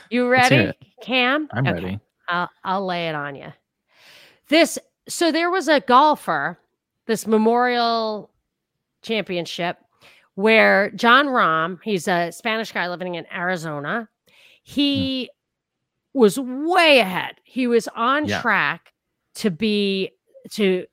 [0.09, 1.49] you ready, Cam?
[1.53, 1.73] I'm okay.
[1.73, 2.01] ready.
[2.29, 3.53] I'll, I'll lay it on you.
[4.49, 4.79] This,
[5.09, 6.57] so there was a golfer,
[7.07, 8.31] this memorial
[9.03, 9.79] championship
[10.37, 14.09] where Jon Rahm, he's a Spanish guy living in Arizona,
[14.63, 15.29] he mm.
[16.19, 17.35] was way ahead.
[17.43, 18.41] He was on yeah.
[18.41, 18.94] track
[19.37, 20.11] to be
[20.51, 20.87] to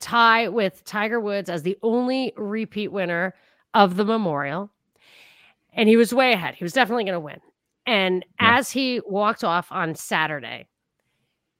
[0.00, 3.34] tie with Tiger Woods as the only repeat winner
[3.74, 4.70] of the Memorial.
[5.72, 6.54] And he was way ahead.
[6.54, 7.40] He was definitely going to win.
[7.86, 8.58] And yeah.
[8.58, 10.66] as he walked off on Saturday,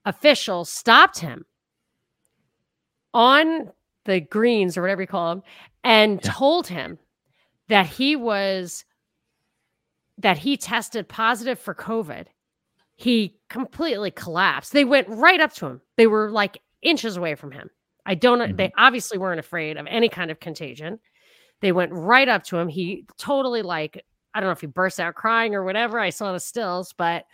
[0.05, 1.45] officials stopped him
[3.13, 3.71] on
[4.05, 5.43] the greens or whatever you call them
[5.83, 6.31] and yeah.
[6.31, 6.97] told him
[7.67, 8.85] that he was
[10.17, 12.25] that he tested positive for COVID
[12.97, 14.73] he completely collapsed.
[14.73, 15.81] They went right up to him.
[15.95, 17.69] They were like inches away from him.
[18.05, 18.55] I don't mm-hmm.
[18.55, 20.99] they obviously weren't afraid of any kind of contagion.
[21.61, 22.67] They went right up to him.
[22.67, 25.99] He totally like I don't know if he burst out crying or whatever.
[25.99, 27.25] I saw the stills, but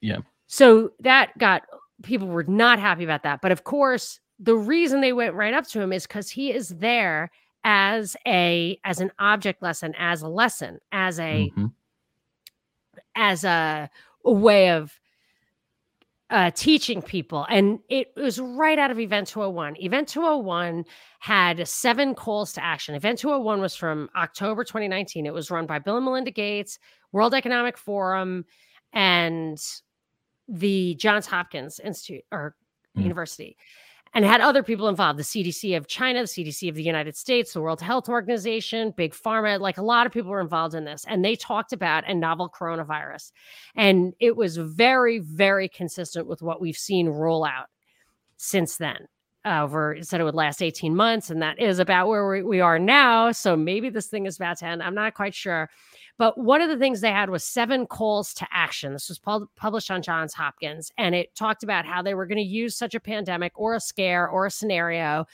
[0.00, 0.18] yeah.
[0.46, 1.62] So that got
[2.04, 3.40] people were not happy about that.
[3.42, 6.68] But of course, the reason they went right up to him is cuz he is
[6.68, 7.32] there
[7.64, 11.66] as a as an object lesson, as a lesson, as a mm-hmm.
[13.16, 13.90] as a,
[14.24, 14.98] a way of
[16.30, 17.46] uh, teaching people.
[17.48, 19.76] And it was right out of Event 201.
[19.82, 20.84] Event 201
[21.20, 22.94] had seven calls to action.
[22.94, 25.26] Event 201 was from October 2019.
[25.26, 26.78] It was run by Bill and Melinda Gates,
[27.12, 28.44] World Economic Forum,
[28.92, 29.58] and
[30.48, 32.54] the Johns Hopkins Institute or
[32.96, 33.02] mm.
[33.02, 33.56] University
[34.14, 37.52] and had other people involved the CDC of China, the CDC of the United States,
[37.52, 39.60] the World Health Organization, Big Pharma.
[39.60, 41.04] Like a lot of people were involved in this.
[41.06, 43.32] And they talked about a novel coronavirus.
[43.76, 47.66] And it was very, very consistent with what we've seen roll out
[48.36, 49.08] since then.
[49.44, 52.60] Uh, over said it would last 18 months, and that is about where we, we
[52.60, 53.30] are now.
[53.30, 54.82] So maybe this thing is about to end.
[54.82, 55.70] I'm not quite sure.
[56.18, 58.92] But one of the things they had was seven calls to action.
[58.92, 62.38] This was pu- published on Johns Hopkins, and it talked about how they were going
[62.38, 65.26] to use such a pandemic or a scare or a scenario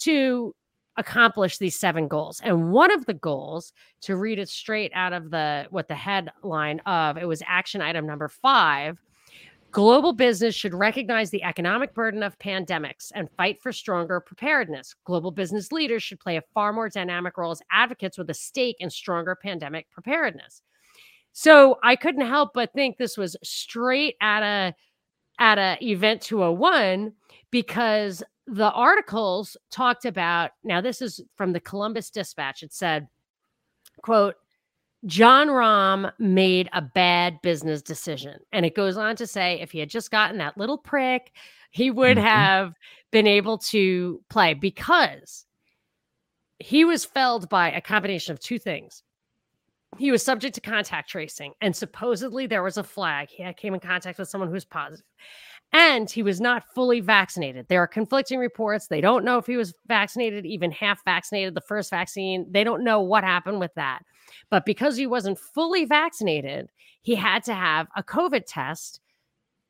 [0.00, 0.54] to
[0.96, 2.40] accomplish these seven goals.
[2.42, 3.72] And one of the goals,
[4.02, 8.06] to read it straight out of the what the headline of, it was action item
[8.06, 8.98] number five
[9.70, 14.94] Global business should recognize the economic burden of pandemics and fight for stronger preparedness.
[15.04, 18.76] Global business leaders should play a far more dynamic role as advocates with a stake
[18.80, 20.62] in stronger pandemic preparedness.
[21.32, 24.74] So I couldn't help but think this was straight at a
[25.38, 27.12] at a event 201
[27.50, 32.62] because the articles talked about now this is from the Columbus Dispatch.
[32.62, 33.06] It said,
[34.02, 34.36] quote,
[35.06, 38.38] Jon Rahm made a bad business decision.
[38.52, 41.32] And it goes on to say if he had just gotten that little prick,
[41.70, 42.26] he would mm-hmm.
[42.26, 42.74] have
[43.10, 45.46] been able to play because
[46.58, 49.02] he was felled by a combination of two things.
[49.96, 53.30] He was subject to contact tracing, and supposedly there was a flag.
[53.30, 54.66] He came in contact with someone who was
[55.72, 57.66] and he was not fully vaccinated.
[57.68, 58.86] There are conflicting reports.
[58.86, 62.46] They don't know if he was vaccinated, even half vaccinated, the first vaccine.
[62.50, 64.00] They don't know what happened with that.
[64.50, 66.70] But because he wasn't fully vaccinated,
[67.02, 69.00] he had to have a COVID test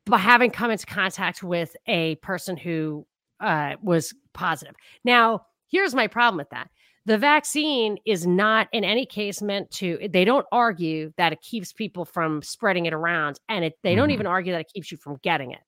[0.05, 3.05] by having come into contact with a person who
[3.39, 4.75] uh, was positive.
[5.03, 6.69] Now, here's my problem with that.
[7.05, 11.71] The vaccine is not in any case meant to, they don't argue that it keeps
[11.73, 13.39] people from spreading it around.
[13.47, 13.97] And it, they mm-hmm.
[13.97, 15.61] don't even argue that it keeps you from getting it.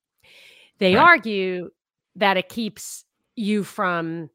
[0.80, 1.04] They right.
[1.04, 1.70] argue
[2.16, 4.30] that it keeps you from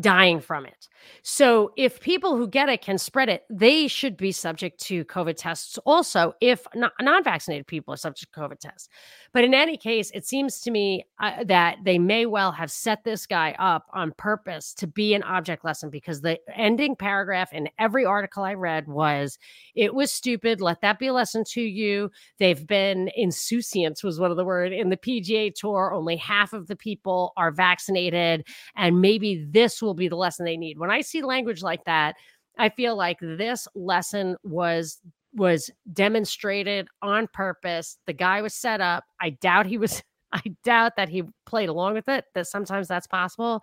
[0.00, 0.88] dying from it.
[1.22, 5.36] So if people who get it can spread it, they should be subject to COVID
[5.36, 8.88] tests also if non vaccinated people are subject to COVID tests.
[9.32, 13.04] But in any case, it seems to me uh, that they may well have set
[13.04, 17.68] this guy up on purpose to be an object lesson because the ending paragraph in
[17.78, 19.38] every article I read was,
[19.74, 20.60] it was stupid.
[20.60, 22.10] Let that be a lesson to you.
[22.38, 25.92] They've been insouciant, was one of the word in the PGA Tour.
[25.92, 28.46] Only half of the people are vaccinated.
[28.76, 30.78] And maybe this will be the lesson they need.
[30.78, 32.16] When I see language like that,
[32.58, 35.00] I feel like this lesson was
[35.34, 37.98] was demonstrated on purpose.
[38.06, 39.04] The guy was set up.
[39.20, 42.24] I doubt he was I doubt that he played along with it.
[42.34, 43.62] That sometimes that's possible.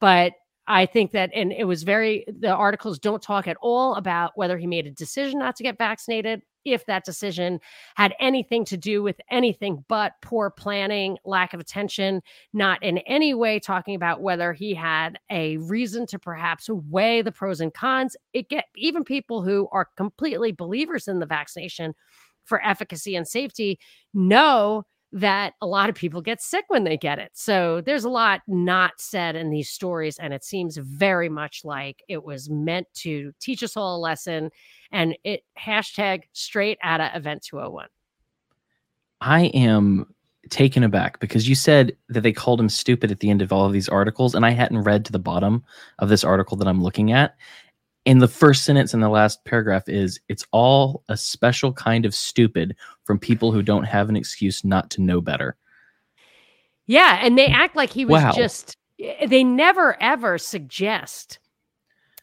[0.00, 0.32] But
[0.68, 4.58] I think that, and it was very, the articles don't talk at all about whether
[4.58, 7.60] he made a decision not to get vaccinated, if that decision
[7.96, 13.34] had anything to do with anything but poor planning, lack of attention, not in any
[13.34, 18.16] way talking about whether he had a reason to perhaps weigh the pros and cons.
[18.32, 21.94] It get even people who are completely believers in the vaccination
[22.44, 23.78] for efficacy and safety
[24.14, 27.30] know that a lot of people get sick when they get it.
[27.34, 30.18] So there's a lot not said in these stories.
[30.18, 34.50] And it seems very much like it was meant to teach us all a lesson.
[34.92, 37.86] And it hashtag straight out of event 201.
[39.20, 40.12] I am
[40.50, 43.66] taken aback because you said that they called him stupid at the end of all
[43.66, 44.34] of these articles.
[44.34, 45.64] And I hadn't read to the bottom
[45.98, 47.36] of this article that I'm looking at.
[48.06, 52.14] And the first sentence in the last paragraph is it's all a special kind of
[52.14, 55.56] stupid from people who don't have an excuse not to know better.
[56.86, 58.32] Yeah, and they act like he was wow.
[58.32, 58.76] just
[59.26, 61.40] they never ever suggest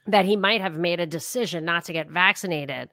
[0.07, 2.89] that he might have made a decision not to get vaccinated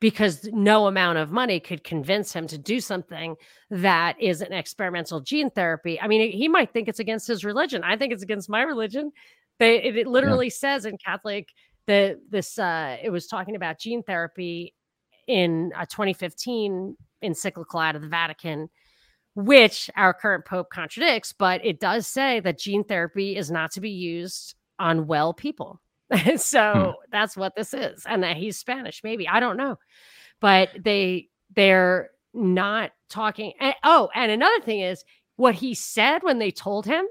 [0.00, 3.36] because no amount of money could convince him to do something
[3.70, 5.98] that is an experimental gene therapy.
[6.00, 7.82] I mean, he might think it's against his religion.
[7.84, 9.12] I think it's against my religion.
[9.58, 10.54] They, it, it literally yeah.
[10.56, 11.48] says in Catholic
[11.86, 14.74] the this uh it was talking about gene therapy
[15.26, 18.68] in a 2015 encyclical out of the Vatican
[19.34, 23.80] which our current pope contradicts but it does say that gene therapy is not to
[23.80, 25.80] be used on well people
[26.36, 27.10] so hmm.
[27.10, 29.76] that's what this is and that he's spanish maybe i don't know
[30.40, 35.04] but they they're not talking and, oh and another thing is
[35.36, 37.06] what he said when they told him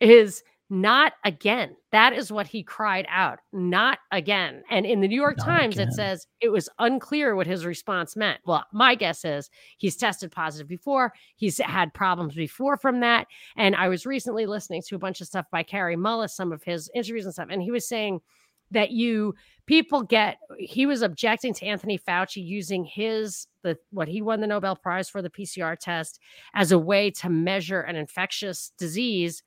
[0.00, 1.76] is not again.
[1.90, 4.62] That is what he cried out, not again.
[4.70, 5.88] And in the New York not Times, again.
[5.88, 8.40] it says it was unclear what his response meant.
[8.46, 13.26] Well, my guess is he's tested positive before, he's had problems before from that.
[13.54, 16.62] And I was recently listening to a bunch of stuff by Kary Mullis, some of
[16.62, 18.22] his interviews and stuff, and he was saying
[18.70, 19.34] that you
[19.66, 24.46] people get he was objecting to Anthony Fauci using his the what he won the
[24.46, 26.18] Nobel Prize for the PCR test
[26.54, 29.42] as a way to measure an infectious disease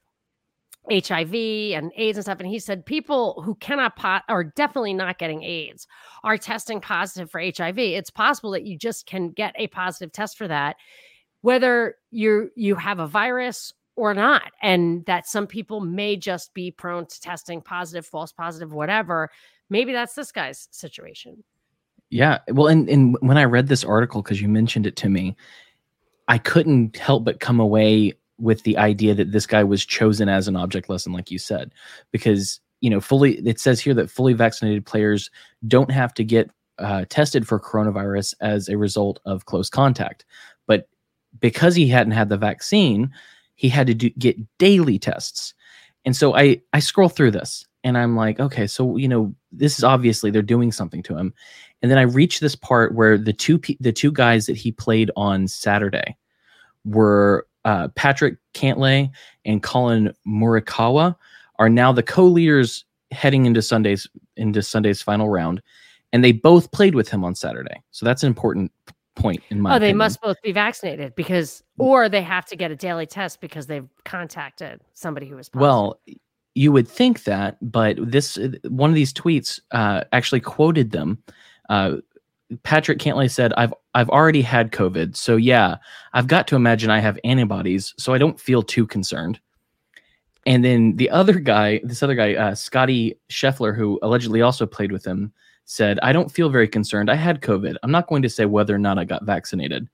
[0.91, 2.39] HIV and AIDS and stuff.
[2.39, 5.87] And he said people who cannot pot are definitely not getting AIDS
[6.23, 7.79] are testing positive for HIV.
[7.79, 10.75] It's possible that you just can get a positive test for that,
[11.41, 16.71] whether you you have a virus or not, and that some people may just be
[16.71, 19.29] prone to testing positive, false positive, whatever.
[19.69, 21.43] Maybe that's this guy's situation.
[22.09, 22.39] Yeah.
[22.49, 25.35] Well, and, and when I read this article, because you mentioned it to me,
[26.27, 30.47] I couldn't help but come away with the idea that this guy was chosen as
[30.47, 31.73] an object lesson, like you said,
[32.11, 35.31] because you know, fully it says here that fully vaccinated players
[35.67, 40.25] don't have to get uh, tested for coronavirus as a result of close contact,
[40.67, 40.87] but
[41.39, 43.11] because he hadn't had the vaccine,
[43.55, 45.53] he had to do, get daily tests.
[46.03, 49.77] And so I I scroll through this and I'm like, okay, so you know, this
[49.77, 51.33] is obviously they're doing something to him.
[51.81, 55.11] And then I reach this part where the two the two guys that he played
[55.15, 56.17] on Saturday
[56.83, 59.09] were uh, Patrick Cantlay
[59.43, 61.15] and Collin Morikawa
[61.59, 65.61] are now the co-leaders heading into Sunday's into Sunday's final round,
[66.13, 67.81] and they both played with him on Saturday.
[67.91, 68.71] So that's an important
[69.15, 69.71] point in my.
[69.71, 69.97] Oh, they opinion.
[69.97, 73.87] must both be vaccinated because, or they have to get a daily test because they've
[74.05, 75.49] contacted somebody who was.
[75.49, 75.61] Positive.
[75.61, 75.99] Well,
[76.53, 78.37] you would think that, but this
[78.67, 81.21] one of these tweets uh, actually quoted them.
[81.69, 81.97] Uh,
[82.63, 85.77] Patrick Cantlay said, "I've I've already had COVID, so yeah,
[86.13, 89.39] I've got to imagine I have antibodies, so I don't feel too concerned."
[90.45, 94.91] And then the other guy, this other guy, uh, Scotty Scheffler, who allegedly also played
[94.91, 95.33] with him,
[95.65, 97.09] said, "I don't feel very concerned.
[97.09, 97.75] I had COVID.
[97.83, 99.87] I'm not going to say whether or not I got vaccinated."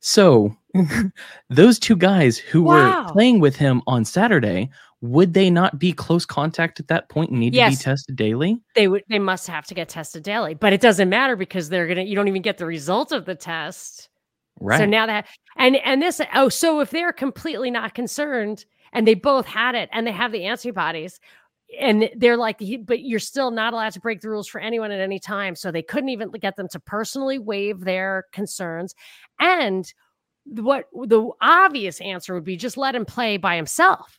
[0.00, 0.54] So,
[1.50, 2.72] those two guys who Wow.
[3.06, 4.70] were playing with him on Saturday,
[5.04, 8.58] would they not be close contact at that point and need to be tested daily?
[8.74, 11.86] They would they must have to get tested daily, but it doesn't matter because they're
[11.86, 14.08] gonna you don't even get the result of the test.
[14.60, 14.78] Right.
[14.78, 15.26] So now that
[15.56, 19.90] and and this oh so if they're completely not concerned and they both had it
[19.92, 21.20] and they have the antibodies
[21.78, 25.00] and they're like but you're still not allowed to break the rules for anyone at
[25.00, 28.94] any time so they couldn't even get them to personally waive their concerns
[29.38, 29.92] and
[30.46, 34.18] what the obvious answer would be just let him play by himself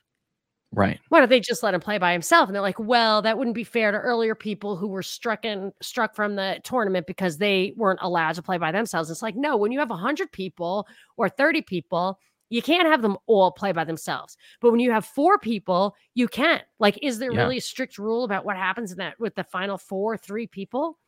[0.76, 1.00] right.
[1.10, 2.48] why don't they just let him play by himself?
[2.48, 5.72] And they're like, well, that wouldn't be fair to earlier people who were struck in
[5.82, 9.10] struck from the tournament because they weren't allowed to play by themselves.
[9.10, 12.20] It's like, no, when you have hundred people or 30 people,
[12.50, 14.38] you can't have them all play by themselves.
[14.62, 16.62] But when you have four people, you can.
[16.80, 17.42] Like, is there Yeah.
[17.42, 21.00] really a strict rule about what happens in that with the final four, three people?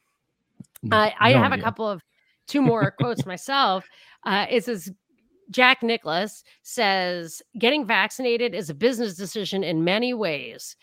[0.91, 2.03] I no have a couple of
[2.47, 3.87] two more quotes myself.
[4.25, 4.91] Uh, it says
[5.49, 10.75] Jack Nicklaus says getting vaccinated is a business decision in many ways.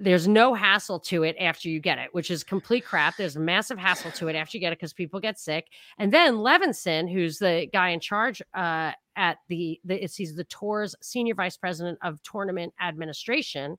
[0.00, 3.16] There's no hassle to it after you get it, which is complete crap.
[3.16, 5.66] There's a massive hassle to it after you get it because people get sick.
[5.98, 10.44] And then Levinson, who's the guy in charge uh, at the, the it's, he's the
[10.44, 13.76] tour's senior vice president of tournament administration,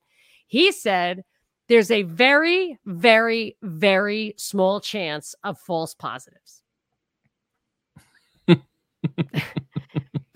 [0.48, 1.24] he said
[1.70, 6.64] there's a very, very, very small chance of false positives.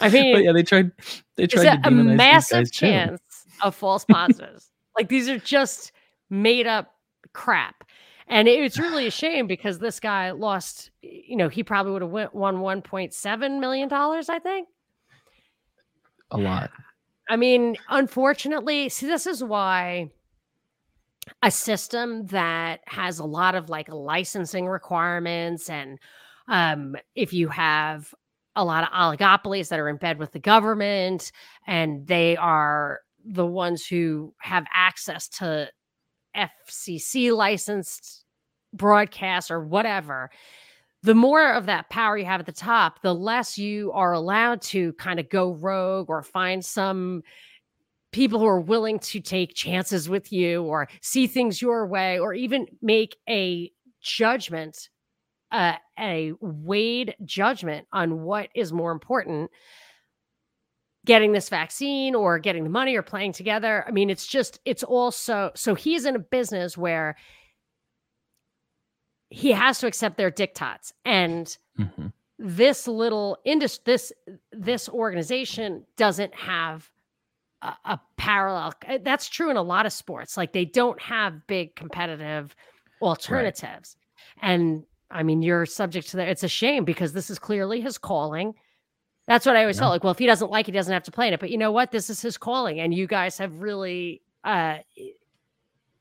[0.04, 0.91] I mean, But yeah, they tried.
[1.36, 2.88] They tried a, to a massive guys too.
[2.88, 3.22] chance
[3.62, 4.70] of false positives.
[4.97, 5.91] like these are just
[6.30, 6.93] made up
[7.34, 7.84] crap.
[8.28, 12.34] And it's really a shame because this guy lost, you know, he probably would have
[12.34, 14.68] won $1.7 million, I think.
[16.32, 16.72] A lot.
[17.30, 20.10] I mean, unfortunately, see, this is why
[21.41, 25.99] a system that has a lot of like licensing requirements, and
[26.47, 28.14] um, if you have
[28.56, 31.32] a lot of oligopolies that are in bed with the government,
[31.68, 35.70] and they are the ones who have access to
[36.36, 38.26] FCC licensed
[38.74, 40.30] broadcasts or whatever,
[41.04, 44.62] the more of that power you have at the top, the less you are allowed
[44.62, 47.22] to kind of go rogue or find some
[48.12, 52.34] people who are willing to take chances with you or see things your way or
[52.34, 54.89] even make a judgment,
[55.54, 59.49] uh, a weighed judgment on what is more important
[61.06, 63.84] getting this vaccine or getting the money or playing together.
[63.88, 67.18] I mean, it's just, it's also, so he's in a business where
[69.30, 70.93] he has to accept their diktats.
[71.06, 72.14] And Mhm.
[72.39, 74.14] this little industry, this
[74.51, 76.89] this organization doesn't have
[77.62, 81.47] a, a parallel uh, that's true in a lot of sports like they don't have
[81.47, 82.56] big competitive
[83.01, 83.95] alternatives
[84.41, 84.84] and
[85.14, 88.53] i mean you're subject to that it's a shame because this is clearly his calling
[89.28, 89.82] that's what i always Yeah.
[89.84, 91.39] felt like well if he doesn't like it he doesn't have to play in it
[91.39, 94.80] but you know what this is his calling and you guys have really uh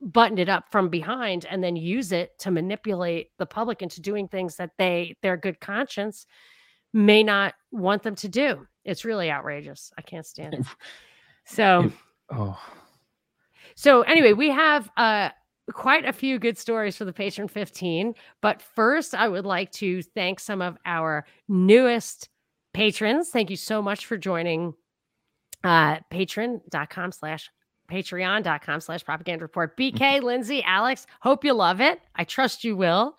[0.00, 4.26] buttoned it up from behind and then use it to manipulate the public into doing
[4.26, 6.26] things that they their good conscience
[6.92, 8.66] may not want them to do.
[8.84, 9.92] It's really outrageous.
[9.96, 10.66] I can't stand it.
[11.44, 11.90] So
[12.30, 12.60] Oh,
[13.74, 15.30] so anyway, we have uh
[15.72, 20.02] quite a few good stories for the patron 15, but first I would like to
[20.02, 22.28] thank some of our newest
[22.74, 23.30] patrons.
[23.30, 24.74] Thank you so much for joining
[25.64, 27.48] uh patron.com slash
[27.90, 29.76] patreon.com slash propaganda report.
[29.76, 32.00] BK, Lindsay, Alex, hope you love it.
[32.16, 33.16] I trust you will.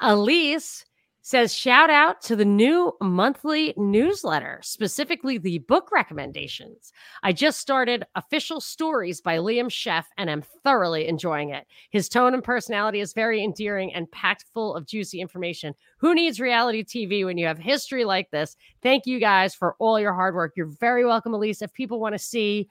[0.00, 0.84] Elise
[1.22, 6.92] says shout out to the new monthly newsletter, specifically the book recommendations.
[7.22, 11.66] I just started Official Stories by Liam Scheff and am thoroughly enjoying it.
[11.90, 15.74] His tone and personality is very endearing and packed full of juicy information.
[15.98, 18.56] Who needs reality TV when you have history like this?
[18.82, 20.54] Thank you guys for all your hard work.
[20.56, 21.62] You're very welcome, Elise.
[21.62, 22.68] If people want to see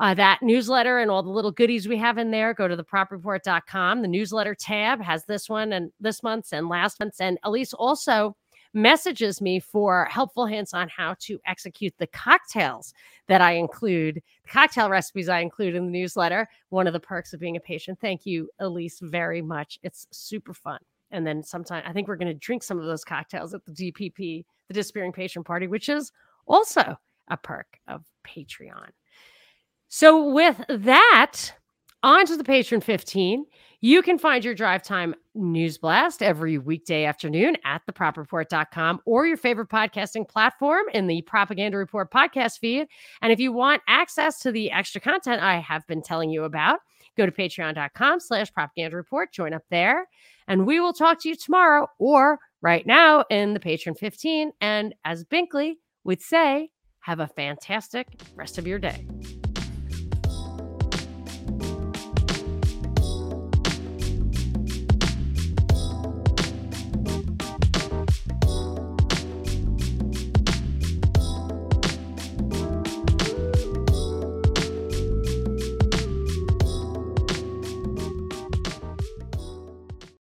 [0.00, 4.02] uh, that newsletter and all the little goodies we have in there, go to thepropreport.com.
[4.02, 7.20] The newsletter tab has this one and this month's and last month's.
[7.20, 8.36] And Elise also
[8.74, 12.92] messages me for helpful hints on how to execute the cocktails
[13.26, 16.48] that I include, the cocktail recipes I include in the newsletter.
[16.68, 17.98] One of the perks of being a patient.
[18.00, 19.78] Thank you, Elise, very much.
[19.82, 20.78] It's super fun.
[21.10, 23.72] And then sometime I think we're going to drink some of those cocktails at the
[23.72, 26.12] DPP, the Disappearing Patient Party, which is
[26.46, 26.96] also
[27.28, 28.90] a perk of Patreon.
[29.88, 31.52] So, with that,
[32.02, 33.46] on to the patron 15.
[33.80, 39.36] You can find your drive time news blast every weekday afternoon at thepropreport.com or your
[39.36, 42.88] favorite podcasting platform in the Propaganda Report podcast feed.
[43.22, 46.80] And if you want access to the extra content I have been telling you about,
[47.16, 50.08] go to patreon.com slash propaganda report, join up there,
[50.48, 54.50] and we will talk to you tomorrow or right now in the Patron 15.
[54.60, 56.70] And as Binkley would say,
[57.00, 59.06] have a fantastic rest of your day.